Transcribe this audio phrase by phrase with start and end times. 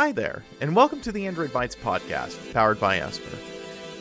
[0.00, 3.36] Hi there, and welcome to the Android Bytes podcast, powered by Esper.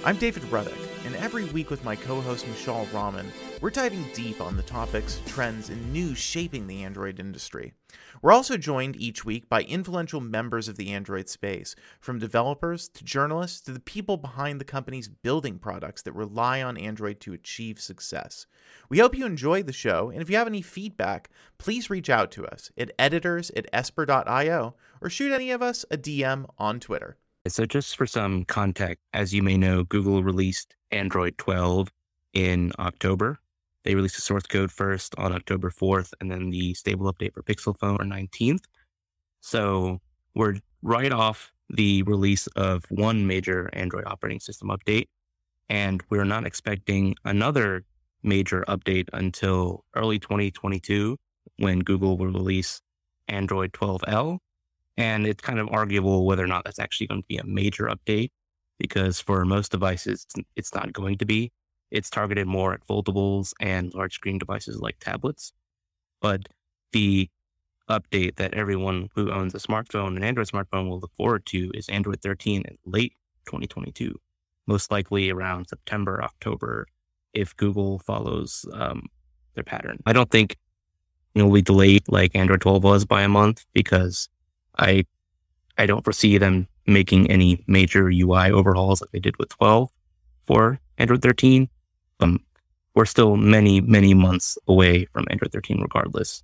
[0.06, 3.32] I'm David Ruddick, and every week with my co host Mishaal Rahman,
[3.62, 7.74] we're diving deep on the topics, trends, and news shaping the Android industry.
[8.22, 13.04] We're also joined each week by influential members of the Android space, from developers to
[13.04, 17.80] journalists to the people behind the companies building products that rely on Android to achieve
[17.80, 18.46] success.
[18.90, 22.32] We hope you enjoy the show, and if you have any feedback, please reach out
[22.32, 27.18] to us at editors at esper.io or shoot any of us a DM on Twitter.
[27.48, 31.90] So, just for some context, as you may know, Google released Android 12
[32.34, 33.40] in October.
[33.84, 37.42] They released the source code first on October 4th, and then the stable update for
[37.42, 38.66] Pixel Phone on 19th.
[39.40, 40.00] So,
[40.36, 45.08] we're right off the release of one major Android operating system update,
[45.70, 47.86] and we're not expecting another
[48.22, 51.18] major update until early 2022
[51.58, 52.82] when Google will release
[53.30, 54.40] Android 12L
[55.00, 57.86] and it's kind of arguable whether or not that's actually going to be a major
[57.86, 58.32] update
[58.78, 61.52] because for most devices, it's not going to be.
[61.90, 65.54] It's targeted more at foldables and large screen devices like tablets.
[66.22, 66.50] But
[66.92, 67.30] the
[67.90, 71.88] update that everyone who owns a smartphone, an Android smartphone, will look forward to is
[71.88, 73.14] Android 13 in late
[73.46, 74.20] 2022,
[74.68, 76.88] most likely around September, October,
[77.34, 79.08] if Google follows um,
[79.56, 80.00] their pattern.
[80.06, 80.58] I don't think
[81.36, 84.28] it will be delayed like Android 12 was by a month because
[84.80, 85.06] I
[85.78, 89.90] I don't foresee them making any major UI overhauls like they did with 12
[90.46, 91.70] for Android 13.
[92.20, 92.44] Um,
[92.96, 96.44] we're still many, many months away from Android 13 regardless.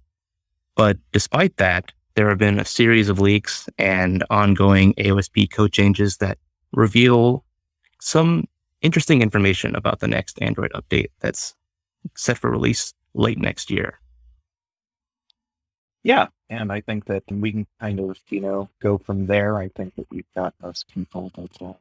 [0.76, 6.18] But despite that, there have been a series of leaks and ongoing AOSP code changes
[6.18, 6.38] that
[6.72, 7.44] reveal
[8.00, 8.46] some
[8.82, 11.56] interesting information about the next Android update that's
[12.16, 14.00] set for release late next year.
[16.04, 19.58] Yeah, and I think that we can kind of, you know, go from there.
[19.58, 21.74] I think that we've got most people that uh,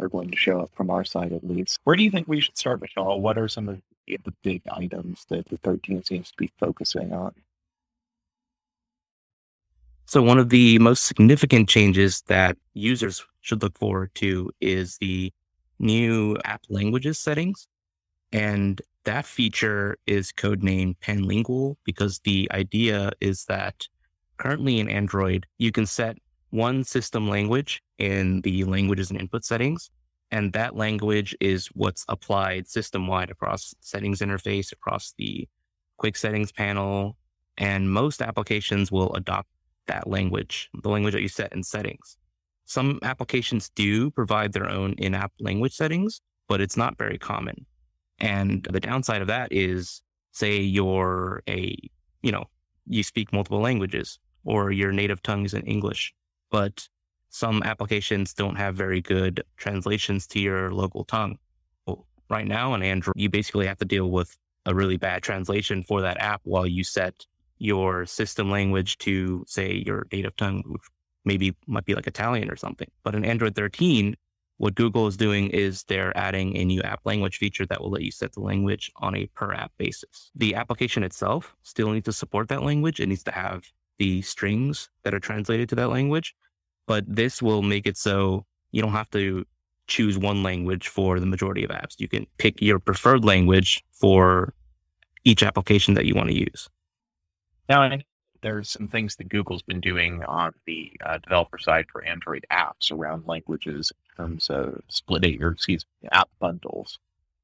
[0.00, 1.78] are going to show up from our side at least.
[1.84, 3.20] Where do you think we should start, Mishaal?
[3.20, 7.34] What are some of the big items that the 13 seems to be focusing on?
[10.06, 15.32] So, one of the most significant changes that users should look forward to is the
[15.78, 17.68] new app languages settings.
[18.32, 23.88] And that feature is codenamed Panlingual because the idea is that
[24.36, 26.18] currently in Android, you can set
[26.50, 29.88] one system language in the languages and input settings.
[30.30, 35.48] And that language is what's applied system wide across settings interface, across the
[35.96, 37.16] quick settings panel.
[37.56, 39.48] And most applications will adopt
[39.86, 42.18] that language, the language that you set in settings.
[42.66, 47.64] Some applications do provide their own in app language settings, but it's not very common.
[48.18, 50.02] And the downside of that is,
[50.32, 51.76] say you're a,
[52.22, 52.44] you know,
[52.86, 56.14] you speak multiple languages or your native tongue is in English,
[56.50, 56.88] but
[57.28, 61.38] some applications don't have very good translations to your local tongue.
[61.86, 64.36] Well, right now on Android, you basically have to deal with
[64.66, 67.26] a really bad translation for that app while you set
[67.58, 70.82] your system language to, say, your native tongue, which
[71.24, 72.88] maybe might be like Italian or something.
[73.02, 74.16] But in Android 13,
[74.58, 78.02] what Google is doing is they're adding a new app language feature that will let
[78.02, 80.30] you set the language on a per app basis.
[80.34, 82.98] The application itself still needs to support that language.
[83.00, 83.64] It needs to have
[83.98, 86.34] the strings that are translated to that language,
[86.86, 89.44] but this will make it so you don't have to
[89.86, 91.94] choose one language for the majority of apps.
[91.98, 94.54] You can pick your preferred language for
[95.24, 96.68] each application that you want to use.
[97.68, 97.88] Now,
[98.42, 102.92] there's some things that Google's been doing on the uh, developer side for Android apps
[102.92, 106.98] around languages terms of splitting or excuse me, app bundles.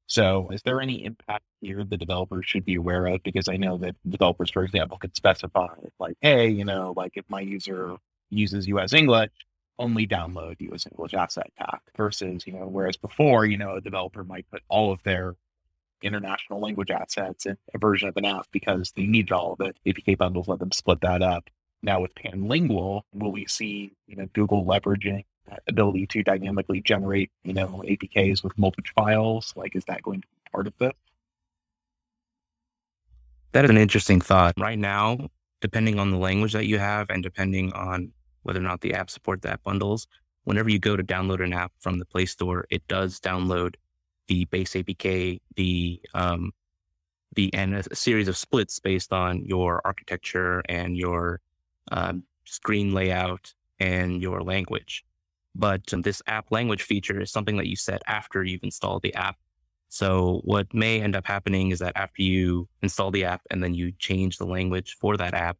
[0.07, 3.23] So, is there any impact here the developers should be aware of?
[3.23, 7.25] Because I know that developers, for example, could specify like, hey, you know, like if
[7.27, 7.97] my user
[8.29, 9.31] uses US English,
[9.79, 14.23] only download US English asset pack versus, you know, whereas before, you know, a developer
[14.23, 15.35] might put all of their
[16.03, 19.77] international language assets and a version of an app because they needed all of it.
[19.87, 21.49] APK bundles let them split that up.
[21.81, 25.25] Now with Panlingual, will we see you know Google leveraging
[25.67, 29.53] ability to dynamically generate you know APKs with multiple files?
[29.55, 30.93] Like, is that going to be part of this?
[33.53, 34.53] That is an interesting thought.
[34.59, 35.29] Right now,
[35.61, 38.11] depending on the language that you have and depending on
[38.43, 40.07] whether or not the app support that bundles,
[40.43, 43.75] whenever you go to download an app from the Play Store, it does download
[44.27, 46.51] the base APK, the um,
[47.35, 51.41] the and a series of splits based on your architecture and your
[51.91, 55.05] um, screen layout and your language.
[55.55, 59.37] But this app language feature is something that you set after you've installed the app.
[59.87, 63.73] So what may end up happening is that after you install the app and then
[63.73, 65.57] you change the language for that app,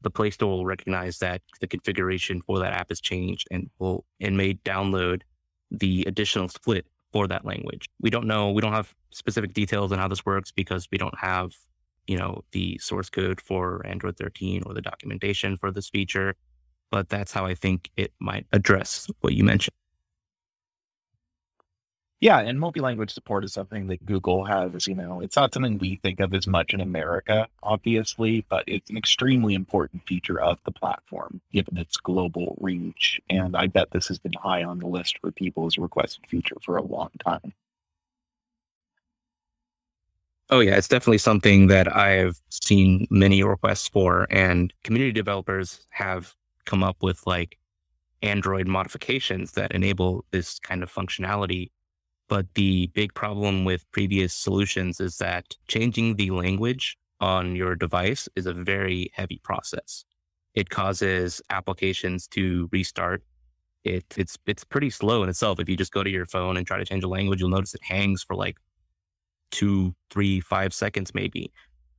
[0.00, 4.04] the Play Store will recognize that the configuration for that app has changed and will
[4.20, 5.22] and may download
[5.70, 7.88] the additional split for that language.
[8.00, 11.18] We don't know, we don't have specific details on how this works because we don't
[11.18, 11.52] have,
[12.06, 16.34] you know, the source code for Android 13 or the documentation for this feature.
[16.94, 19.74] But that's how I think it might address what you mentioned.
[22.20, 25.96] Yeah, and multi-language support is something that Google has, you know, it's not something we
[26.04, 30.70] think of as much in America, obviously, but it's an extremely important feature of the
[30.70, 33.20] platform, given its global reach.
[33.28, 36.28] And I bet this has been high on the list for people as a requested
[36.28, 37.54] feature for a long time.
[40.48, 45.88] Oh yeah, it's definitely something that I have seen many requests for, and community developers
[45.90, 47.58] have come up with like
[48.22, 51.70] Android modifications that enable this kind of functionality
[52.28, 58.28] but the big problem with previous solutions is that changing the language on your device
[58.34, 60.04] is a very heavy process.
[60.54, 63.22] It causes applications to restart.
[63.84, 65.60] It, it's it's pretty slow in itself.
[65.60, 67.74] If you just go to your phone and try to change a language, you'll notice
[67.74, 68.56] it hangs for like
[69.50, 71.52] two, three, five seconds maybe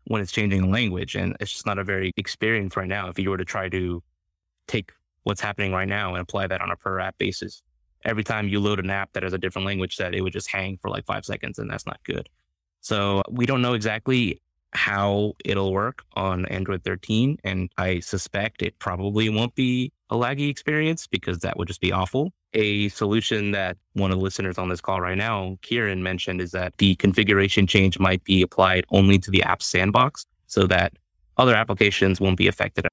[0.05, 1.15] when it's changing a language.
[1.15, 3.09] And it's just not a very experience right now.
[3.09, 4.01] If you were to try to
[4.67, 4.91] take
[5.23, 7.61] what's happening right now and apply that on a per app basis,
[8.05, 10.49] every time you load an app that has a different language set, it would just
[10.49, 12.29] hang for like five seconds, and that's not good.
[12.81, 14.41] So we don't know exactly
[14.73, 20.49] how it'll work on Android 13, and I suspect it probably won't be a laggy
[20.49, 22.31] experience because that would just be awful.
[22.53, 26.51] A solution that one of the listeners on this call right now, Kieran, mentioned is
[26.51, 30.93] that the configuration change might be applied only to the app sandbox so that
[31.37, 32.85] other applications won't be affected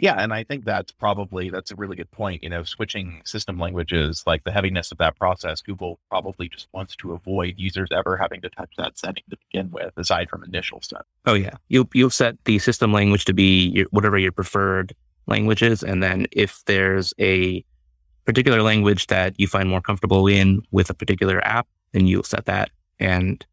[0.00, 2.42] yeah, and I think that's probably that's a really good point.
[2.42, 6.96] You know, switching system languages, like the heaviness of that process, Google probably just wants
[6.96, 10.80] to avoid users ever having to touch that setting to begin with, aside from initial
[10.80, 11.04] stuff.
[11.26, 14.94] Oh yeah, you'll you'll set the system language to be your, whatever your preferred
[15.26, 17.62] language is, and then if there's a
[18.24, 22.46] particular language that you find more comfortable in with a particular app, then you'll set
[22.46, 23.44] that, and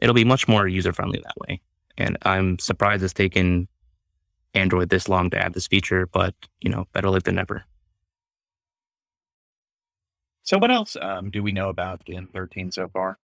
[0.00, 1.60] it'll be much more user friendly that way.
[1.96, 3.68] And I'm surprised it's taken
[4.54, 7.64] Android this long to add this feature, but you know, better late than never.
[10.44, 13.18] So, what else um, do we know about in 13 so far?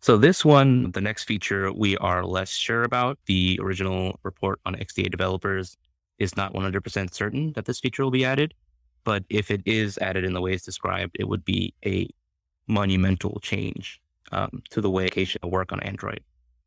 [0.00, 3.18] So, this one, the next feature, we are less sure about.
[3.26, 5.76] The original report on XDA developers
[6.18, 8.54] is not 100% certain that this feature will be added.
[9.04, 12.08] But if it is added in the way it's described, it would be a
[12.66, 14.00] monumental change
[14.32, 16.20] um, to the way notification work on Android.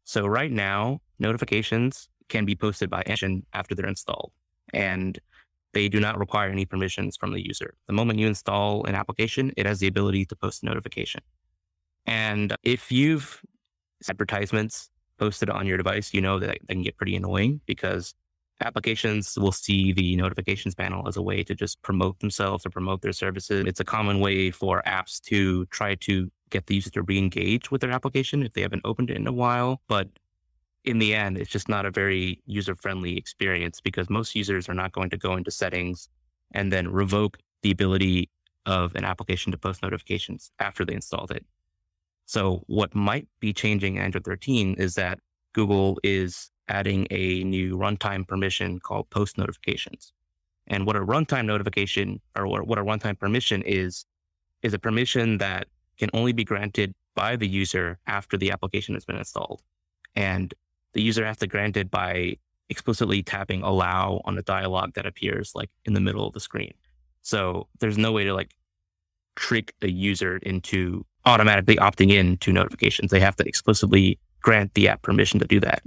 [0.06, 4.32] So, right now, notifications can be posted by Engine after they're installed.
[4.74, 5.20] And
[5.74, 7.76] they do not require any permissions from the user.
[7.88, 11.22] The moment you install an application, it has the ability to post a notification.
[12.06, 13.42] And if you've
[14.10, 18.14] advertisements posted on your device, you know that they can get pretty annoying because
[18.62, 23.02] applications will see the notifications panel as a way to just promote themselves or promote
[23.02, 23.66] their services.
[23.68, 27.82] It's a common way for apps to try to get the user to re-engage with
[27.82, 29.82] their application if they haven't opened it in a while.
[29.88, 30.08] But
[30.86, 34.74] in the end, it's just not a very user friendly experience because most users are
[34.74, 36.10] not going to go into settings
[36.52, 38.30] and then revoke the ability
[38.66, 41.46] of an application to post notifications after they installed it.
[42.26, 45.20] So, what might be changing in Android 13 is that
[45.54, 50.12] Google is adding a new runtime permission called post notifications.
[50.68, 54.06] And what a runtime notification or what a runtime permission is,
[54.64, 55.68] is a permission that
[56.00, 59.62] can only be granted by the user after the application has been installed.
[60.16, 60.54] And
[60.96, 62.38] the user has to grant it by
[62.70, 66.74] explicitly tapping allow on a dialog that appears like in the middle of the screen.
[67.22, 68.56] So there's no way to like
[69.36, 73.12] trick a user into automatically opting in to notifications.
[73.12, 75.84] They have to explicitly grant the app permission to do that.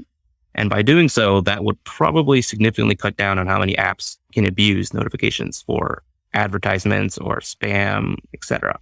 [0.54, 4.46] And by doing so, that would probably significantly cut down on how many apps can
[4.46, 6.02] abuse notifications for
[6.34, 8.78] advertisements or spam, etc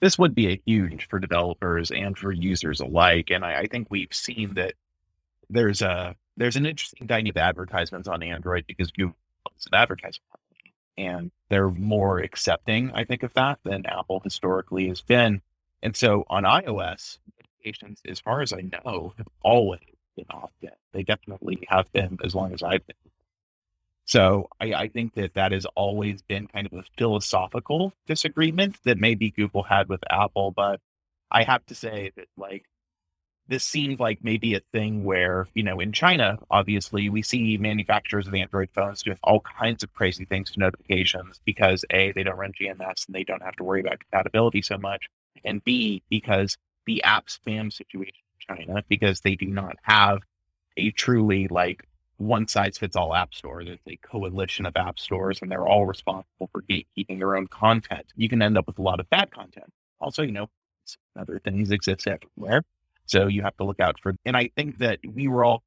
[0.00, 3.30] this would be a huge for developers and for users alike.
[3.30, 4.74] And I, I think we've seen that
[5.50, 9.16] there's a there's an interesting dynamic of advertisements on Android because Google
[9.58, 14.88] is an advertising company and they're more accepting, I think, of that than Apple historically
[14.88, 15.42] has been.
[15.82, 19.80] And so on iOS, notifications, as far as I know, have always
[20.16, 20.50] been off.
[20.92, 22.96] They definitely have been as long as I've been
[24.08, 28.96] so I, I, think that that has always been kind of a philosophical disagreement that
[28.96, 30.50] maybe Google had with Apple.
[30.50, 30.80] But
[31.30, 32.64] I have to say that like
[33.48, 38.26] this seems like maybe a thing where, you know, in China, obviously we see manufacturers
[38.26, 42.38] of Android phones doing all kinds of crazy things to notifications because A, they don't
[42.38, 45.06] run GMS and they don't have to worry about compatibility so much.
[45.44, 48.14] And B, because the app spam situation
[48.48, 50.20] in China, because they do not have
[50.78, 51.86] a truly like
[52.18, 53.64] one size fits all app store.
[53.64, 58.06] There's a coalition of app stores and they're all responsible for gatekeeping their own content.
[58.16, 59.72] You can end up with a lot of bad content.
[60.00, 60.48] Also, you know,
[61.18, 62.62] other things exist everywhere.
[63.06, 65.62] So you have to look out for, and I think that we were all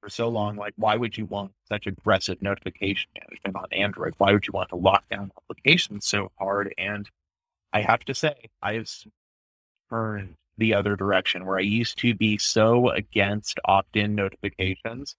[0.00, 4.14] for so long, like, why would you want such aggressive notification management on Android?
[4.18, 6.72] Why would you want to lock down applications so hard?
[6.78, 7.08] And
[7.72, 8.88] I have to say, I've
[9.90, 15.16] turned the other direction where I used to be so against opt in notifications.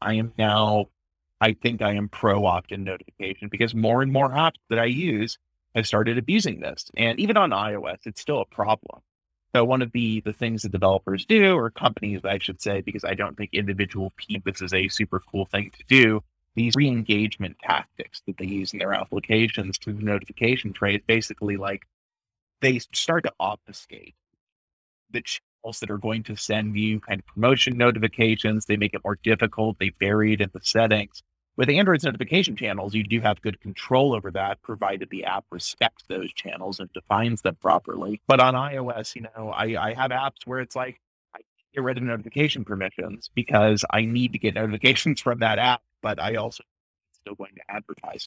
[0.00, 0.86] I am now,
[1.40, 4.86] I think I am pro opt in notification because more and more apps that I
[4.86, 5.38] use
[5.74, 6.90] have started abusing this.
[6.96, 9.02] And even on iOS, it's still a problem.
[9.54, 13.04] So one of the the things that developers do, or companies, I should say, because
[13.04, 16.22] I don't think individual people this is a super cool thing to do.
[16.54, 21.82] These re-engagement tactics that they use in their applications through the notification trace, basically like
[22.60, 24.14] they start to obfuscate
[25.10, 25.22] the
[25.80, 28.64] that are going to send you kind of promotion notifications.
[28.64, 29.78] They make it more difficult.
[29.78, 31.22] They varied in the settings.
[31.56, 36.04] With Android's notification channels, you do have good control over that, provided the app respects
[36.08, 38.22] those channels and defines them properly.
[38.26, 41.00] But on iOS, you know, I, I have apps where it's like
[41.36, 41.40] I
[41.74, 46.18] get rid of notification permissions because I need to get notifications from that app, but
[46.18, 46.64] I also
[47.12, 48.26] still going to advertise.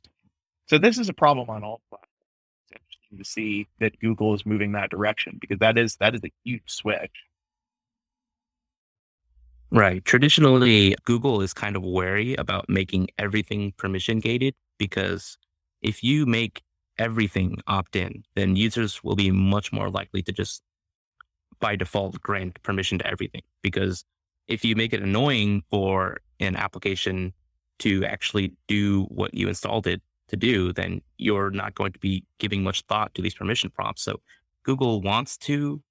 [0.67, 2.12] So this is a problem on all platforms.
[3.17, 6.63] To see that Google is moving that direction because that is that is a huge
[6.67, 7.11] switch.
[9.71, 10.05] Right.
[10.05, 15.37] Traditionally, Google is kind of wary about making everything permission gated because
[15.81, 16.61] if you make
[16.99, 20.61] everything opt in, then users will be much more likely to just
[21.59, 23.41] by default grant permission to everything.
[23.63, 24.05] Because
[24.47, 27.33] if you make it annoying for an application
[27.79, 32.23] to actually do what you installed it to do, then you're not going to be
[32.39, 34.03] giving much thought to these permission prompts.
[34.03, 34.19] So
[34.63, 35.81] Google wants to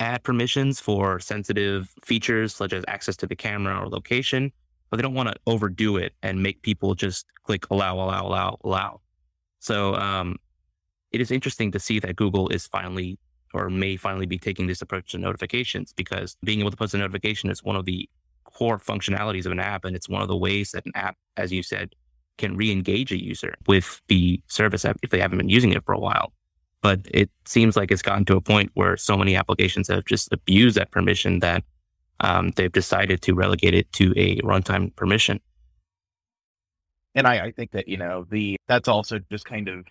[0.00, 4.52] add permissions for sensitive features such as access to the camera or location,
[4.90, 8.58] but they don't want to overdo it and make people just click allow, allow, allow,
[8.62, 9.00] allow.
[9.58, 10.36] So um,
[11.10, 13.18] it is interesting to see that Google is finally
[13.54, 16.98] or may finally be taking this approach to notifications because being able to post a
[16.98, 18.08] notification is one of the
[18.44, 19.84] core functionalities of an app.
[19.84, 21.94] And it's one of the ways that an app, as you said,
[22.38, 25.98] can re-engage a user with the service if they haven't been using it for a
[25.98, 26.32] while
[26.80, 30.32] but it seems like it's gotten to a point where so many applications have just
[30.32, 31.64] abused that permission that
[32.20, 35.40] um, they've decided to relegate it to a runtime permission.
[37.14, 39.86] And I, I think that you know the that's also just kind of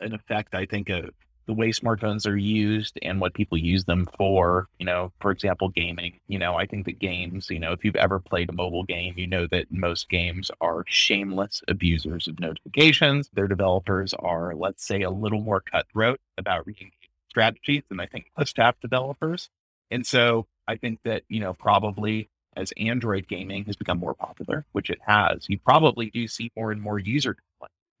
[0.00, 0.54] an effect.
[0.54, 1.10] I think of
[1.46, 4.68] the way smartphones are used and what people use them for.
[4.78, 6.20] You know, for example, gaming.
[6.28, 9.14] You know, I think that games, you know, if you've ever played a mobile game,
[9.16, 13.30] you know that most games are shameless abusers of notifications.
[13.32, 16.90] Their developers are, let's say, a little more cutthroat about reading
[17.28, 19.50] strategies than I think most app developers.
[19.90, 24.64] And so I think that, you know, probably as Android gaming has become more popular,
[24.72, 27.36] which it has, you probably do see more and more user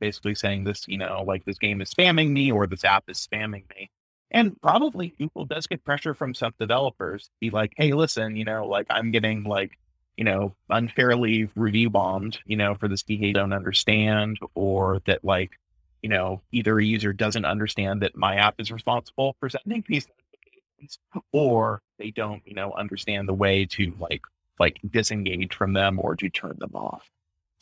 [0.00, 3.18] basically saying this, you know, like this game is spamming me or this app is
[3.18, 3.90] spamming me.
[4.30, 8.66] And probably Google does get pressure from some developers be like, hey, listen, you know,
[8.66, 9.78] like I'm getting like,
[10.16, 15.24] you know, unfairly review bombed, you know, for this behavior I don't understand, or that
[15.24, 15.52] like,
[16.02, 20.06] you know, either a user doesn't understand that my app is responsible for sending these
[20.08, 20.98] notifications,
[21.32, 24.22] or they don't, you know, understand the way to like
[24.58, 27.08] like disengage from them or to turn them off.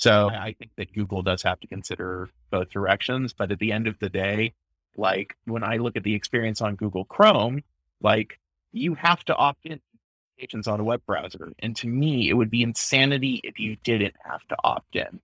[0.02, 3.32] So I think that Google does have to consider both directions.
[3.32, 4.52] But at the end of the day,
[4.97, 7.62] like when I look at the experience on Google Chrome,
[8.00, 8.40] like
[8.73, 9.78] you have to opt in
[10.35, 11.52] applications on a web browser.
[11.61, 15.21] And to me, it would be insanity if you didn't have to opt in.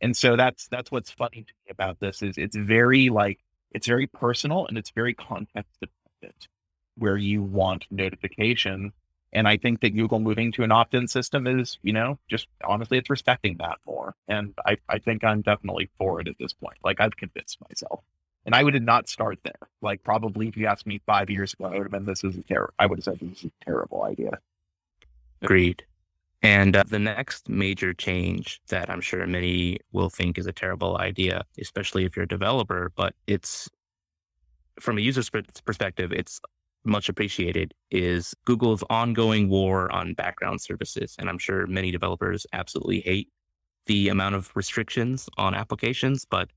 [0.00, 3.38] And so that's that's what's funny to me about this is it's very like
[3.72, 6.48] it's very personal and it's very context dependent
[6.96, 8.94] where you want notification
[9.32, 12.48] and I think that Google moving to an opt in system is, you know, just
[12.64, 14.14] honestly, it's respecting that more.
[14.28, 16.76] And I, I think I'm definitely for it at this point.
[16.84, 18.02] Like I've convinced myself.
[18.44, 19.68] And I would not start there.
[19.80, 22.36] Like probably if you asked me five years ago, I would have been, this is
[22.36, 24.38] a terrible, I would have said this is a terrible idea.
[25.40, 25.84] Agreed.
[26.42, 30.98] And uh, the next major change that I'm sure many will think is a terrible
[30.98, 33.70] idea, especially if you're a developer, but it's
[34.80, 35.30] from a user's
[35.64, 36.40] perspective, it's
[36.84, 41.14] much appreciated is Google's ongoing war on background services.
[41.18, 43.28] And I'm sure many developers absolutely hate
[43.86, 46.24] the amount of restrictions on applications.
[46.24, 46.50] But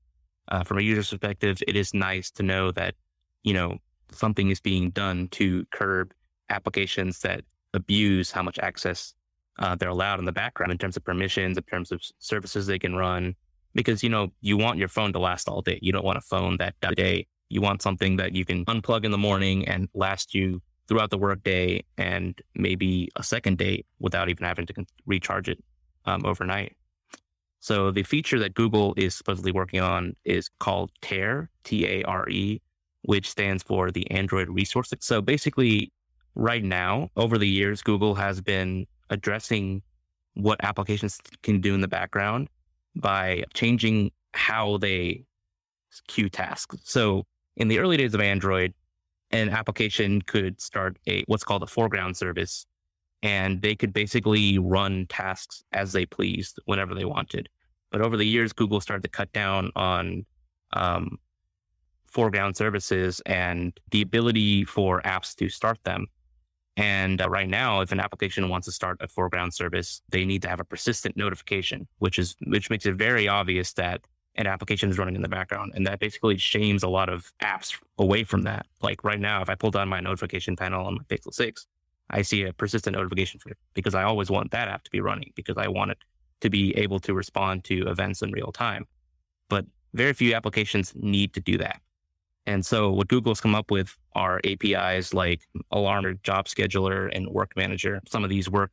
[0.48, 2.94] uh, from a user's perspective, it is nice to know that,
[3.42, 3.78] you know,
[4.12, 6.12] something is being done to curb
[6.50, 7.42] applications that
[7.74, 9.14] abuse how much access
[9.58, 12.78] uh, they're allowed in the background in terms of permissions, in terms of services they
[12.78, 13.34] can run.
[13.74, 15.78] Because, you know, you want your phone to last all day.
[15.82, 19.10] You don't want a phone that day you want something that you can unplug in
[19.10, 24.44] the morning and last you throughout the workday and maybe a second day without even
[24.44, 24.74] having to
[25.06, 25.62] recharge it
[26.04, 26.76] um, overnight.
[27.60, 32.28] So the feature that Google is supposedly working on is called TARE, T A R
[32.28, 32.60] E,
[33.02, 34.92] which stands for the Android Resource.
[35.00, 35.92] So basically,
[36.34, 39.82] right now, over the years, Google has been addressing
[40.34, 42.48] what applications can do in the background
[42.94, 45.24] by changing how they
[46.08, 46.76] queue tasks.
[46.84, 47.24] So
[47.56, 48.74] in the early days of Android,
[49.30, 52.66] an application could start a what's called a foreground service,
[53.22, 57.48] and they could basically run tasks as they pleased whenever they wanted.
[57.90, 60.26] But over the years, Google started to cut down on
[60.72, 61.18] um,
[62.06, 66.06] foreground services and the ability for apps to start them.
[66.76, 70.42] And uh, right now, if an application wants to start a foreground service, they need
[70.42, 74.02] to have a persistent notification, which is which makes it very obvious that
[74.36, 78.24] an applications running in the background, and that basically shames a lot of apps away
[78.24, 78.66] from that.
[78.82, 81.66] Like right now, if I pull down my notification panel on my Pixel Six,
[82.10, 85.00] I see a persistent notification for it because I always want that app to be
[85.00, 85.98] running because I want it
[86.40, 88.86] to be able to respond to events in real time.
[89.48, 89.64] But
[89.94, 91.80] very few applications need to do that.
[92.46, 95.40] And so what Google's come up with are APIs like
[95.72, 98.00] Alarm or Job Scheduler and Work Manager.
[98.06, 98.70] Some of these work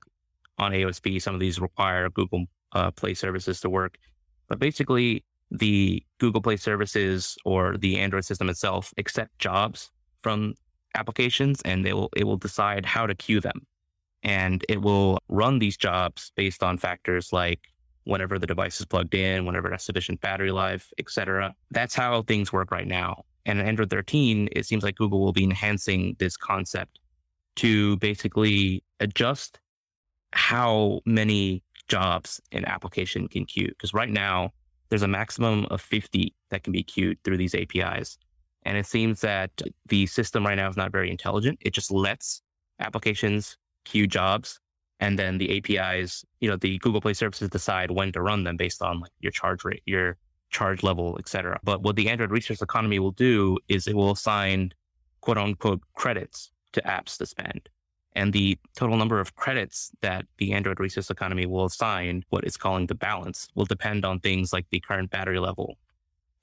[0.59, 1.21] on AOSP.
[1.21, 3.97] Some of these require Google uh, Play services to work.
[4.47, 10.55] But basically, the Google Play services or the Android system itself accept jobs from
[10.95, 13.65] applications, and they will it will decide how to queue them,
[14.23, 17.59] and it will run these jobs based on factors like
[18.05, 21.53] whenever the device is plugged in, whenever it has sufficient battery life, etc.
[21.71, 23.23] That's how things work right now.
[23.45, 26.99] And in Android 13, it seems like Google will be enhancing this concept
[27.57, 29.59] to basically adjust
[30.31, 33.67] how many jobs an application can queue.
[33.67, 34.51] Because right now,
[34.93, 38.19] there's a maximum of 50 that can be queued through these APIs.
[38.61, 39.49] And it seems that
[39.87, 41.57] the system right now is not very intelligent.
[41.61, 42.43] It just lets
[42.79, 44.59] applications queue jobs.
[44.99, 48.55] And then the APIs, you know, the Google Play services decide when to run them
[48.55, 50.15] based on like your charge rate, your
[50.51, 51.59] charge level, et cetera.
[51.63, 54.73] But what the Android resource economy will do is it will assign
[55.21, 57.67] quote unquote credits to apps to spend.
[58.15, 62.57] And the total number of credits that the Android resource economy will assign, what it's
[62.57, 65.77] calling the balance, will depend on things like the current battery level.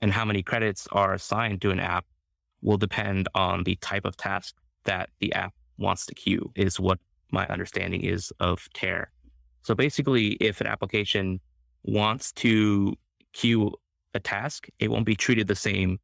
[0.01, 2.05] And how many credits are assigned to an app
[2.61, 6.99] will depend on the type of task that the app wants to queue, is what
[7.31, 9.11] my understanding is of TARE.
[9.63, 11.39] So basically, if an application
[11.83, 12.95] wants to
[13.33, 13.73] queue
[14.13, 15.99] a task, it won't be treated the same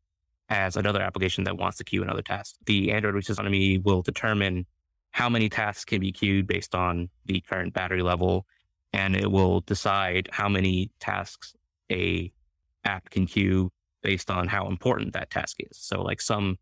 [0.49, 2.55] as another application that wants to queue another task.
[2.65, 4.65] The Android Resource Economy will determine
[5.17, 8.45] how many tasks can be queued based on the current battery level,
[8.93, 11.55] and it will decide how many tasks
[11.91, 12.31] a
[12.85, 13.71] app can queue
[14.03, 15.75] based on how important that task is.
[15.75, 16.59] So, like some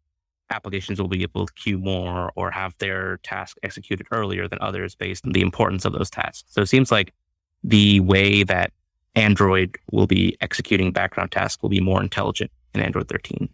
[0.52, 4.96] applications will be able to queue more or have their task executed earlier than others
[4.96, 6.46] based on the importance of those tasks.
[6.54, 7.14] So it seems like
[7.62, 8.72] the way that
[9.16, 13.50] Android will be executing background tasks will be more intelligent in Android 13.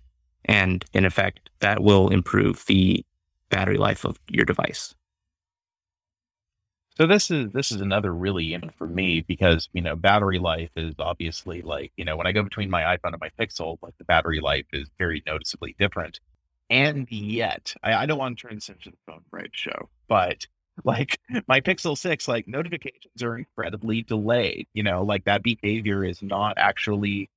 [0.46, 3.04] And in effect, that will improve the
[3.52, 4.96] battery life of your device.
[6.98, 10.72] So this is this is another really in for me because you know battery life
[10.76, 13.98] is obviously like you know when I go between my iPhone and my Pixel like
[13.98, 16.20] the battery life is very noticeably different,
[16.70, 20.46] and yet I, I don't want to turn this into the phone right show, but
[20.84, 24.68] like my Pixel 6, like notifications are incredibly delayed.
[24.74, 27.31] You know, like that behavior is not actually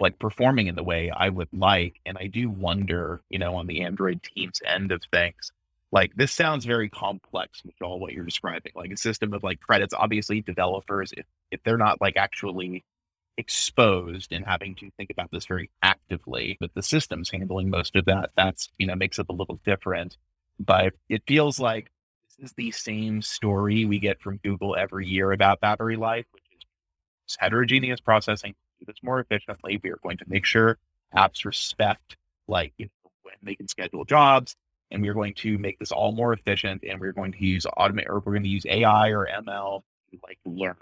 [0.00, 2.00] like performing in the way I would like.
[2.06, 5.52] And I do wonder, you know, on the Android team's end of things,
[5.90, 9.60] like this sounds very complex with all what you're describing, like a system of like
[9.60, 9.94] credits.
[9.94, 12.84] Obviously, developers, if, if they're not like actually
[13.36, 18.04] exposed and having to think about this very actively, but the system's handling most of
[18.04, 20.16] that, that's, you know, makes it a little different.
[20.60, 21.90] But it feels like
[22.38, 26.42] this is the same story we get from Google every year about battery life, which
[27.28, 28.54] is heterogeneous processing.
[28.78, 29.80] Do this more efficiently.
[29.82, 30.78] We are going to make sure
[31.16, 34.56] apps respect like you know, when they can schedule jobs,
[34.90, 36.84] and we are going to make this all more efficient.
[36.88, 40.18] And we're going to use automate, or we're going to use AI or ML to
[40.22, 40.76] like learn.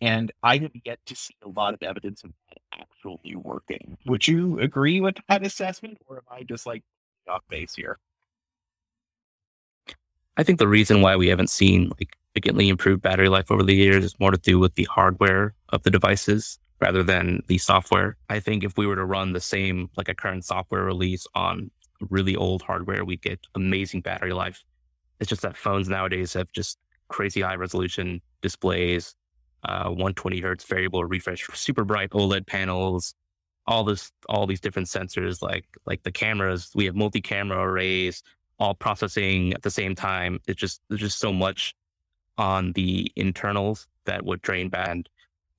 [0.00, 3.96] And I have yet to see a lot of evidence of that actually working.
[4.06, 6.82] Would you agree with that assessment, or am I just like
[7.28, 7.98] off base here?
[10.36, 13.74] I think the reason why we haven't seen like significantly improved battery life over the
[13.74, 18.16] years is more to do with the hardware of the devices rather than the software.
[18.28, 21.70] I think if we were to run the same like a current software release on
[22.10, 24.64] really old hardware, we'd get amazing battery life.
[25.20, 29.14] It's just that phones nowadays have just crazy high resolution displays,
[29.62, 33.14] uh, 120 hertz variable refresh, super bright OLED panels,
[33.68, 36.72] all this, all these different sensors, like like the cameras.
[36.74, 38.24] We have multi-camera arrays,
[38.58, 40.40] all processing at the same time.
[40.48, 41.76] It's just there's just so much
[42.38, 45.08] on the internals that would drain band.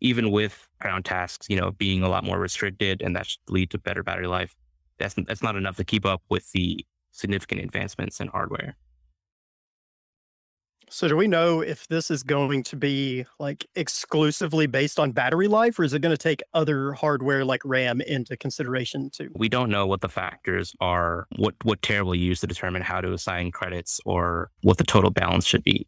[0.03, 3.71] Even with ground tasks, you know, being a lot more restricted and that should lead
[3.71, 4.55] to better battery life,
[4.99, 8.75] that's that's not enough to keep up with the significant advancements in hardware.
[10.93, 15.47] So do we know if this is going to be like exclusively based on battery
[15.47, 19.31] life or is it going to take other hardware like RAM into consideration too?
[19.33, 23.01] We don't know what the factors are, what what TARE will use to determine how
[23.01, 25.87] to assign credits or what the total balance should be.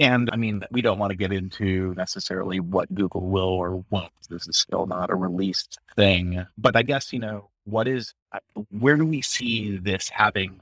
[0.00, 4.10] And I mean, we don't want to get into necessarily what Google will or won't.
[4.28, 6.44] This is still not a released thing.
[6.58, 8.38] But I guess, you know, what is uh,
[8.78, 10.60] where do we see this having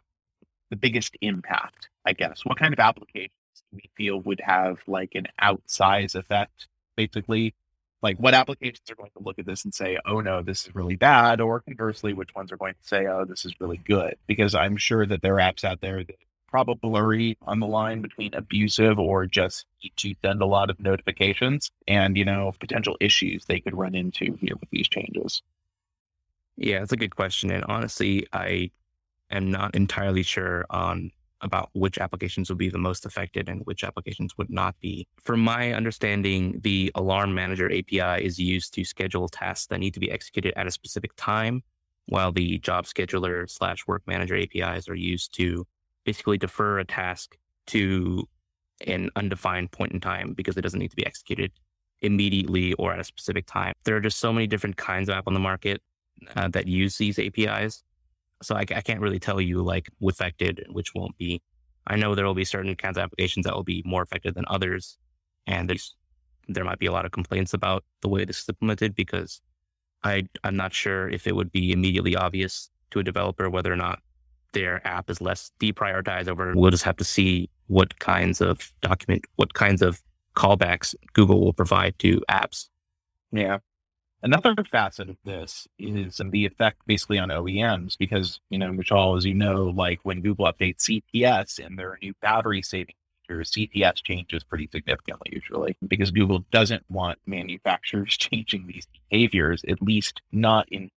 [0.70, 3.32] the biggest impact i guess what kind of applications
[3.70, 7.54] do we feel would have like an outsize effect basically
[8.02, 10.74] like what applications are going to look at this and say oh no this is
[10.74, 14.16] really bad or conversely which ones are going to say oh this is really good
[14.26, 16.16] because i'm sure that there are apps out there that
[16.48, 21.70] probably blurry on the line between abusive or just to send a lot of notifications
[21.86, 25.42] and you know potential issues they could run into here with these changes
[26.58, 27.50] yeah, it's a good question.
[27.52, 28.70] And honestly, I
[29.30, 33.84] am not entirely sure on about which applications will be the most affected and which
[33.84, 35.06] applications would not be.
[35.22, 40.00] From my understanding, the Alarm Manager API is used to schedule tasks that need to
[40.00, 41.62] be executed at a specific time,
[42.06, 45.64] while the Job Scheduler slash Work Manager APIs are used to
[46.08, 48.26] basically defer a task to
[48.86, 51.52] an undefined point in time because it doesn't need to be executed
[52.00, 53.74] immediately or at a specific time.
[53.84, 55.82] There are just so many different kinds of app on the market
[56.34, 57.82] uh, that use these APIs.
[58.42, 61.42] So I, I, can't really tell you like which affected and which won't be.
[61.86, 64.44] I know there will be certain kinds of applications that will be more affected than
[64.48, 64.96] others,
[65.46, 65.96] and there's
[66.48, 69.40] there might be a lot of complaints about the way this is implemented because
[70.04, 73.80] I I'm not sure if it would be immediately obvious to a developer whether or
[73.86, 73.98] not
[74.52, 76.52] their app is less deprioritized over.
[76.54, 80.02] We'll just have to see what kinds of document, what kinds of
[80.34, 82.68] callbacks Google will provide to apps.
[83.32, 83.58] Yeah.
[84.22, 89.24] Another facet of this is the effect basically on OEMs because, you know, Mishaal, as
[89.24, 92.96] you know, like when Google updates CTS and there are new battery saving
[93.28, 99.80] features, CTS changes pretty significantly usually because Google doesn't want manufacturers changing these behaviors, at
[99.80, 100.90] least not in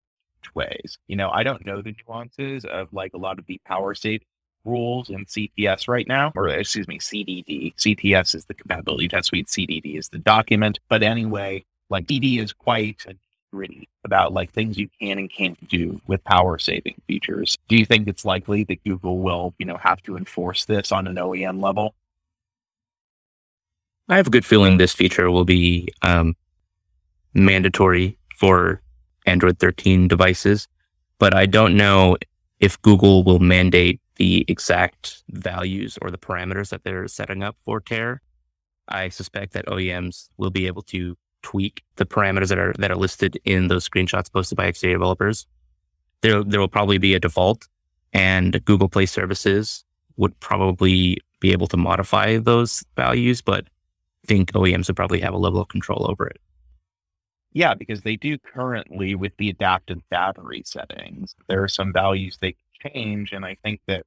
[0.55, 0.99] ways.
[1.07, 4.27] You know, I don't know the nuances of like a lot of the power saving
[4.65, 7.75] rules in CTS right now, or excuse me, CDD.
[7.77, 10.79] CTS is the compatibility test suite, CDD is the document.
[10.89, 13.05] But anyway, like DD is quite
[13.53, 17.57] gritty about like things you can and can't do with power saving features.
[17.69, 21.07] Do you think it's likely that Google will, you know, have to enforce this on
[21.07, 21.95] an OEM level?
[24.09, 26.35] I have a good feeling this feature will be um,
[27.35, 28.81] mandatory for
[29.29, 30.69] Android 13 devices,
[31.19, 32.17] but I don't know
[32.61, 37.81] if Google will mandate the exact values or the parameters that they're setting up for
[37.81, 38.21] TARE.
[38.89, 42.97] I suspect that OEMs will be able to tweak the parameters that are that are
[42.97, 45.47] listed in those screenshots posted by XDA developers.
[46.23, 47.69] There there will probably be a default,
[48.13, 49.85] and Google Play services
[50.17, 53.65] would probably be able to modify those values, but
[54.25, 56.41] I think OEMs would probably have a level of control over it.
[57.53, 61.35] Yeah, because they do currently with the adaptive battery settings.
[61.49, 64.05] There are some values they can change, and I think that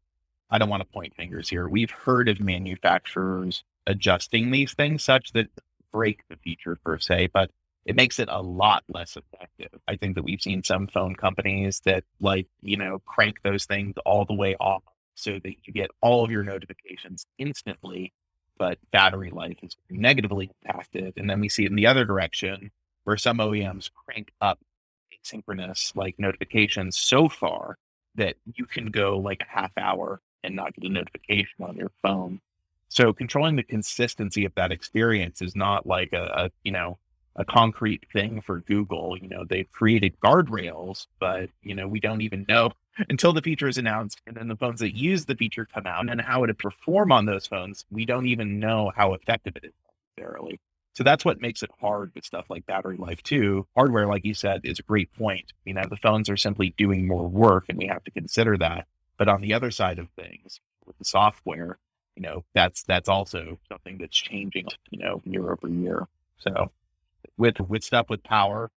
[0.49, 1.67] I don't want to point fingers here.
[1.67, 5.47] We've heard of manufacturers adjusting these things such that
[5.91, 7.49] break the feature per se, but
[7.85, 9.79] it makes it a lot less effective.
[9.87, 13.95] I think that we've seen some phone companies that like, you know, crank those things
[14.05, 14.83] all the way off
[15.15, 18.13] so that you get all of your notifications instantly,
[18.57, 21.13] but battery life is negatively impacted.
[21.17, 22.71] And then we see it in the other direction
[23.03, 24.59] where some OEMs crank up
[25.13, 27.77] asynchronous like notifications so far
[28.15, 31.91] that you can go like a half hour and not get a notification on your
[32.01, 32.41] phone
[32.89, 36.97] so controlling the consistency of that experience is not like a, a, you know
[37.35, 39.17] a concrete thing for Google.
[39.17, 42.71] You know, they've created guardrails, but you know, we don't even know
[43.09, 46.09] until the feature is announced and then the phones that use the feature come out
[46.09, 49.73] and how it perform on those phones, we don't even know how effective it is
[50.17, 50.59] necessarily.
[50.93, 53.65] So that's what makes it hard with stuff like battery life too.
[53.75, 55.53] Hardware, like you said, is a great point.
[55.65, 58.87] You know, the phones are simply doing more work and we have to consider that.
[59.17, 61.77] But on the other side of things, with the software,
[62.15, 66.07] you know that's that's also something that's changing you know year over year
[66.39, 66.71] so
[67.37, 68.69] with with stuff with power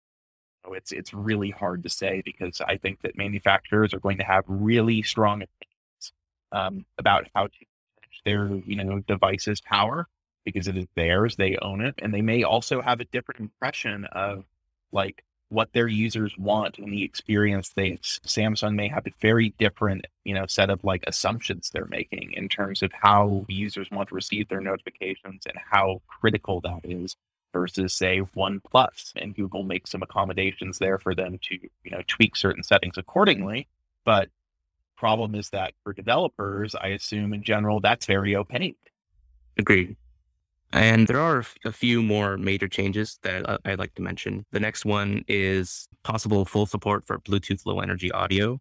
[0.71, 4.45] it's it's really hard to say because i think that manufacturers are going to have
[4.47, 6.13] really strong opinions
[6.53, 7.53] um, about how to
[8.01, 10.07] manage their you know devices power
[10.45, 14.05] because it is theirs they own it and they may also have a different impression
[14.13, 14.45] of
[14.93, 20.07] like what their users want and the experience they Samsung may have a very different,
[20.25, 24.15] you know, set of like assumptions they're making in terms of how users want to
[24.15, 27.17] receive their notifications and how critical that is
[27.53, 29.13] versus say OnePlus.
[29.17, 33.69] And Google makes some accommodations there for them to, you know, tweak certain settings accordingly.
[34.07, 34.31] But
[34.97, 38.79] problem is that for developers, I assume in general, that's very opaque.
[39.59, 39.97] Agreed.
[40.73, 44.47] And there are a few more major changes that I'd like to mention.
[44.53, 48.59] The next one is possible full support for Bluetooth low energy audio.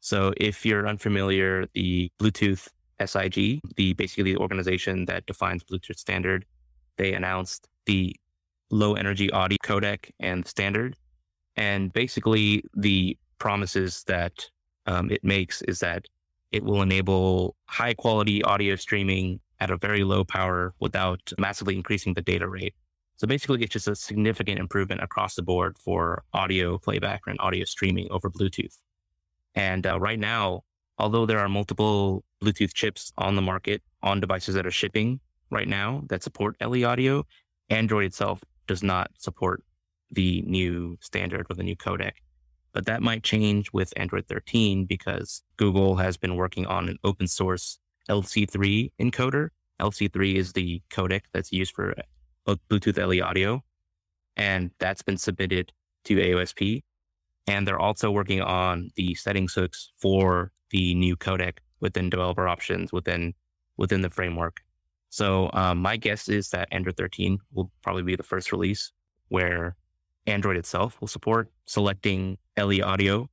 [0.00, 2.68] So if you're unfamiliar, the Bluetooth
[3.04, 6.44] SIG, the basically the organization that defines Bluetooth standard,
[6.96, 8.16] they announced the
[8.70, 10.96] low energy audio codec and standard.
[11.56, 14.48] And basically the promises that
[14.86, 16.06] um, it makes is that
[16.50, 22.12] it will enable high quality audio streaming at a very low power without massively increasing
[22.12, 22.74] the data rate.
[23.16, 27.64] So basically, it's just a significant improvement across the board for audio playback and audio
[27.64, 28.76] streaming over Bluetooth.
[29.54, 30.64] And uh, right now,
[30.98, 35.68] although there are multiple Bluetooth chips on the market on devices that are shipping right
[35.68, 37.24] now that support LE audio,
[37.70, 39.62] Android itself does not support
[40.10, 42.12] the new standard or the new codec.
[42.74, 47.28] But that might change with Android 13 because Google has been working on an open
[47.28, 49.48] source LC3 encoder.
[49.80, 51.94] LC3 is the codec that's used for
[52.46, 53.62] Bluetooth LE audio,
[54.36, 55.72] and that's been submitted
[56.04, 56.82] to AOSP.
[57.46, 62.92] And they're also working on the settings hooks for the new codec within developer options
[62.92, 63.34] within
[63.76, 64.60] within the framework.
[65.10, 68.92] So um, my guess is that Android 13 will probably be the first release
[69.28, 69.76] where
[70.26, 73.28] Android itself will support selecting LE audio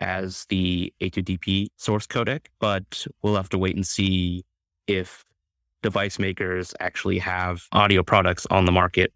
[0.00, 4.44] as the A2DP source codec, but we'll have to wait and see
[4.86, 5.24] if
[5.82, 9.12] device makers actually have audio products on the market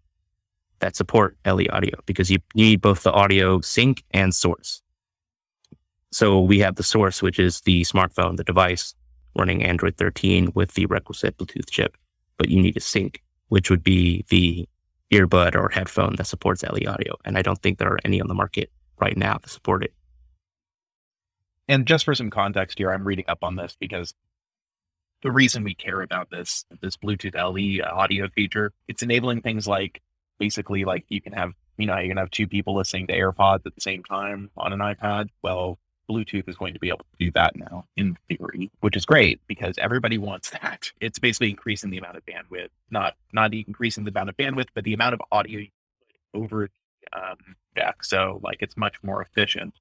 [0.79, 4.81] that support LE audio because you need both the audio sink and source.
[6.11, 8.95] So we have the source, which is the smartphone, the device
[9.37, 11.97] running Android 13 with the requisite Bluetooth chip,
[12.37, 14.67] but you need a sink, which would be the
[15.11, 17.15] earbud or headphone that supports LE audio.
[17.25, 19.93] And I don't think there are any on the market right now to support it.
[21.67, 24.13] And just for some context here, I'm reading up on this because
[25.23, 30.01] the reason we care about this this Bluetooth LE audio feature, it's enabling things like
[30.39, 33.65] basically like you can have you know you can have two people listening to AirPods
[33.65, 35.29] at the same time on an iPad.
[35.41, 39.05] Well, Bluetooth is going to be able to do that now in theory, which is
[39.05, 40.91] great because everybody wants that.
[41.01, 44.83] It's basically increasing the amount of bandwidth, not not increasing the amount of bandwidth, but
[44.83, 45.65] the amount of audio
[46.33, 46.69] over
[47.13, 48.03] um, deck.
[48.03, 49.73] So like it's much more efficient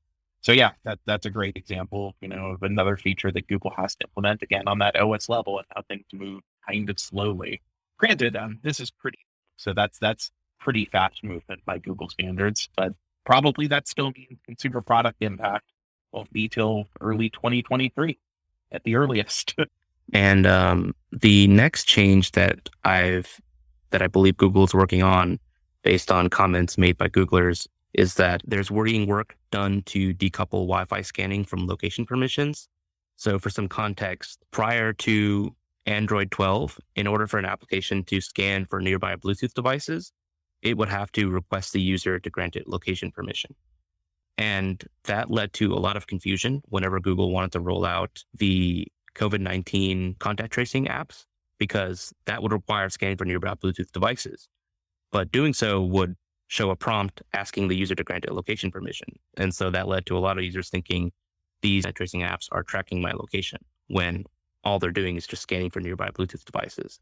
[0.44, 3.96] so yeah, that that's a great example, you know, of another feature that Google has
[3.96, 7.62] to implement again on that OS level and how things move kind of slowly.
[7.96, 9.20] Granted, um, this is pretty,
[9.57, 10.30] so that's that's
[10.61, 12.92] pretty fast movement by Google standards, but
[13.24, 15.64] probably that still means consumer product impact
[16.12, 18.18] won't be till early 2023
[18.70, 19.54] at the earliest.
[20.12, 23.40] and um, the next change that I've
[23.92, 25.38] that I believe Google is working on,
[25.83, 30.85] based on comments made by Googlers, is that there's worrying work done to decouple Wi
[30.85, 32.68] Fi scanning from location permissions.
[33.16, 35.54] So, for some context, prior to
[35.87, 40.12] Android 12, in order for an application to scan for nearby Bluetooth devices,
[40.62, 43.54] it would have to request the user to grant it location permission.
[44.37, 48.88] And that led to a lot of confusion whenever Google wanted to roll out the
[49.14, 51.26] COVID 19 contact tracing apps,
[51.59, 54.48] because that would require scanning for nearby Bluetooth devices.
[55.12, 56.16] But doing so would
[56.48, 59.18] show a prompt asking the user to grant a location permission.
[59.37, 61.12] And so that led to a lot of users thinking
[61.62, 64.24] these tracing apps are tracking my location when
[64.62, 67.00] all they're doing is just scanning for nearby Bluetooth devices.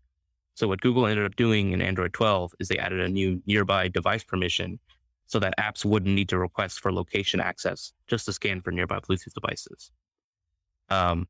[0.55, 3.89] So what Google ended up doing in Android 12 is they added a new nearby
[3.89, 4.79] device permission
[5.27, 8.99] so that apps wouldn't need to request for location access just to scan for nearby
[8.99, 9.91] Bluetooth devices.
[10.91, 11.27] Um,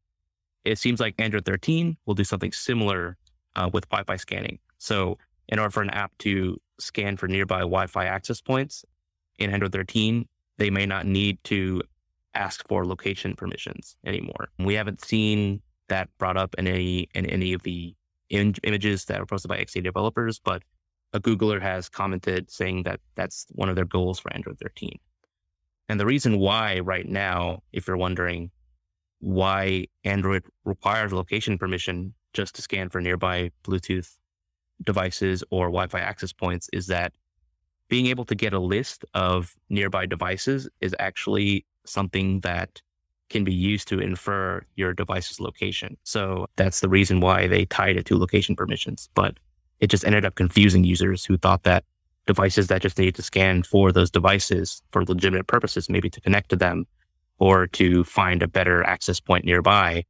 [0.64, 3.16] it seems like Android 13 will do something similar
[3.54, 4.58] uh, with Wi-Fi scanning.
[4.78, 8.84] So in order for an app to scan for nearby Wi-Fi access points
[9.38, 10.26] in Android 13,
[10.58, 11.82] they may not need to
[12.34, 14.48] ask for location permissions anymore.
[14.58, 17.94] We haven't seen that brought up in any in any of the
[18.30, 20.62] in- images that were posted by XDA developers, but
[21.12, 24.98] a Googler has commented saying that that's one of their goals for Android 13.
[25.88, 28.50] And the reason why right now, if you're wondering
[29.18, 34.16] why Android requires location permission just to scan for nearby Bluetooth
[34.84, 37.12] devices or Wi Fi access points is that
[37.88, 42.80] being able to get a list of nearby devices is actually something that
[43.28, 45.96] can be used to infer your device's location.
[46.04, 49.08] So that's the reason why they tied it to location permissions.
[49.14, 49.38] But
[49.80, 51.84] it just ended up confusing users who thought that
[52.26, 56.50] devices that just need to scan for those devices for legitimate purposes, maybe to connect
[56.50, 56.86] to them
[57.38, 60.04] or to find a better access point nearby,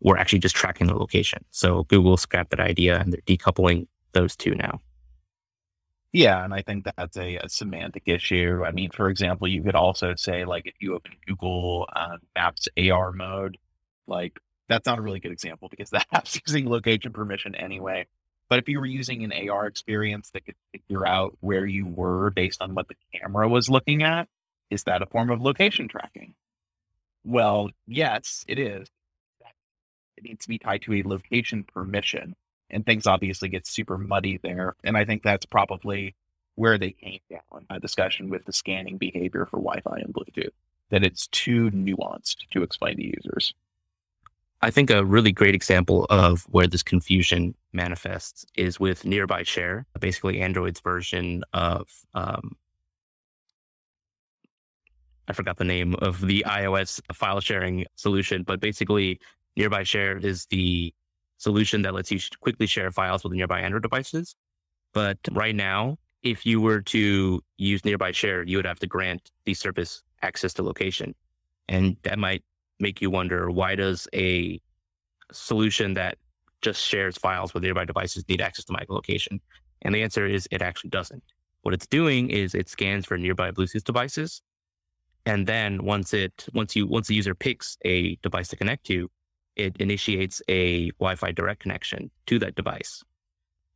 [0.00, 1.44] we're actually just tracking the location.
[1.50, 4.80] So Google scrapped that idea and they're decoupling those two now.
[6.12, 8.62] Yeah, and I think that's a, a, semantic issue.
[8.64, 12.66] I mean, for example, you could also say like if you open Google uh, Maps
[12.78, 13.58] AR mode,
[14.06, 18.06] like that's not a really good example because that app's using location permission anyway.
[18.48, 22.30] But if you were using an AR experience that could figure out where you were
[22.30, 24.28] based on what the camera was looking at,
[24.70, 26.34] is that a form of location tracking?
[27.24, 28.88] Well, yes, it is.
[30.16, 32.34] It needs to be tied to a location permission.
[32.70, 34.76] And things obviously get super muddy there.
[34.84, 36.14] And I think that's probably
[36.54, 40.50] where they came down a discussion with the scanning behavior for Wi Fi and Bluetooth,
[40.90, 43.54] that it's too nuanced to explain to users.
[44.60, 49.86] I think a really great example of where this confusion manifests is with Nearby Share,
[50.00, 52.56] basically Android's version of um,
[55.28, 59.20] I forgot the name of the iOS file sharing solution, but basically
[59.56, 60.92] Nearby Share is the
[61.38, 64.36] solution that lets you quickly share files with nearby Android devices.
[64.92, 65.38] But mm-hmm.
[65.38, 69.54] right now, if you were to use Nearby Share, you would have to grant the
[69.54, 71.14] service access to location.
[71.68, 72.42] And that might
[72.80, 74.60] make you wonder why does a
[75.32, 76.18] solution that
[76.60, 79.40] just shares files with nearby devices need access to my location?
[79.82, 81.22] And the answer is it actually doesn't.
[81.62, 84.42] What it's doing is it scans for nearby Bluetooth devices
[85.28, 89.10] and then once it once you once the user picks a device to connect to,
[89.58, 93.02] it initiates a Wi-Fi direct connection to that device.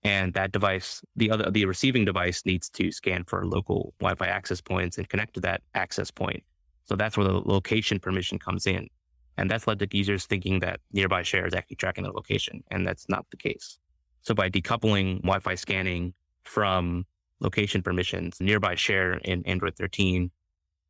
[0.04, 4.60] And that device, the other the receiving device needs to scan for local Wi-Fi access
[4.60, 6.42] points and connect to that access point.
[6.84, 8.88] So that's where the location permission comes in.
[9.38, 12.86] And that's led to users thinking that nearby share is actually tracking the location, and
[12.86, 13.78] that's not the case.
[14.22, 16.14] So by decoupling Wi-Fi scanning
[16.44, 17.06] from
[17.40, 20.30] location permissions, nearby share in Android 13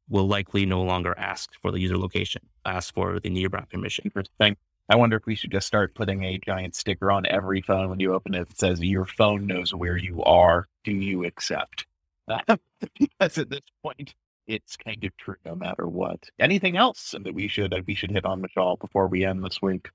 [0.09, 4.05] will likely no longer ask for the user location, ask for the nearby permission.
[4.07, 4.57] Interesting.
[4.89, 8.01] I wonder if we should just start putting a giant sticker on every phone when
[8.01, 10.69] you open it that says, Your phone knows where you are.
[10.85, 11.87] Do you accept?
[12.99, 14.15] because at this point,
[14.47, 16.29] it's kind of true no matter what.
[16.39, 19.89] Anything else that we should we should hit on, Mishaal, before we end this week?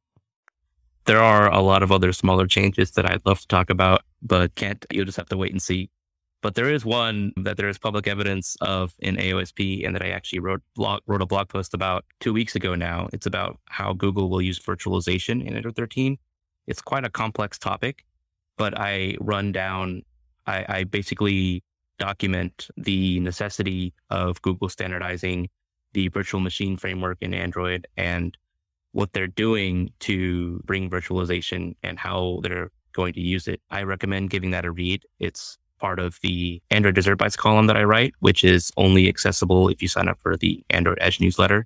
[1.06, 4.56] There are a lot of other smaller changes that I'd love to talk about, but
[4.56, 4.86] can't.
[4.92, 5.90] You'll just have to wait and see.
[6.42, 10.10] But there is one that there is public evidence of in AOSP and that I
[10.10, 13.10] actually wrote blog, wrote a blog post about two weeks ago now.
[13.12, 16.18] It's about how Google will use virtualization in Android 13.
[16.68, 18.06] It's quite a complex topic,
[18.56, 20.04] but I run down,
[20.46, 21.64] I, I basically
[21.98, 25.50] document the necessity of Google standardizing
[25.94, 28.38] the virtual machine framework in Android and
[28.92, 33.62] what they're doing to bring virtualization and how they're going to use it.
[33.72, 35.06] I recommend giving that a read.
[35.20, 39.70] It's part of the Android Dessert Bites column that I write, which is only accessible
[39.70, 41.66] if you sign up for the Android Edge newsletter.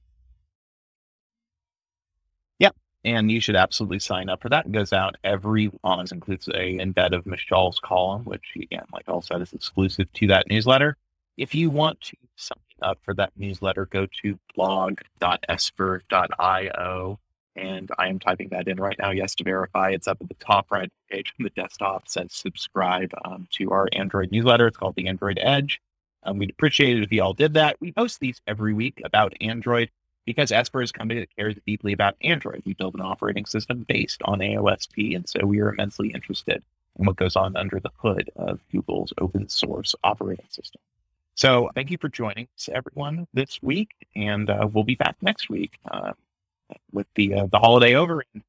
[2.59, 2.75] Yep.
[3.03, 4.65] And you should absolutely sign up for that.
[4.65, 9.07] It goes out every um, month, includes a embed of Mishaal's column, which again, like
[9.07, 10.97] I said, is exclusive to that newsletter.
[11.37, 17.19] If you want to sign up for that newsletter, go to blog.esper.io
[17.55, 19.11] and I am typing that in right now.
[19.11, 22.07] Yes, to verify, it's up at the top right page on the desktop.
[22.07, 24.67] Says subscribe um, to our Android newsletter.
[24.67, 25.81] It's called the Android Edge.
[26.23, 27.77] Um, we'd appreciate it if you all did that.
[27.79, 29.89] We post these every week about Android
[30.25, 32.61] because Esper is a company that cares deeply about Android.
[32.65, 36.63] We build an operating system based on AOSP, and so we are immensely interested
[36.99, 40.81] in what goes on under the hood of Google's open source operating system.
[41.35, 45.49] So thank you for joining us, everyone, this week, and uh, we'll be back next
[45.49, 45.79] week.
[45.89, 46.11] Uh,
[46.91, 48.43] with the uh, the holiday over and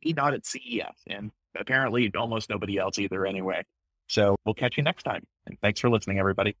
[0.00, 3.64] he not at CES and apparently almost nobody else either anyway.
[4.08, 5.26] So we'll catch you next time.
[5.46, 6.56] And thanks for listening, everybody.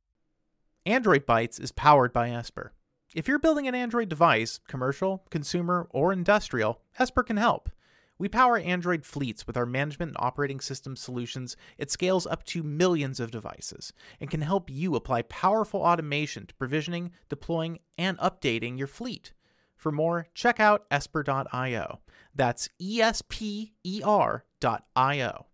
[0.84, 2.72] Android Bytes is powered by Esper.
[3.14, 7.70] If you're building an Android device, commercial, consumer, or industrial, Esper can help.
[8.18, 11.56] We power Android fleets with our management and operating system solutions.
[11.78, 16.54] It scales up to millions of devices and can help you apply powerful automation to
[16.56, 19.32] provisioning, deploying, and updating your fleet.
[19.78, 22.00] For more, check out esper.io.
[22.34, 25.46] That's E S P E R.io.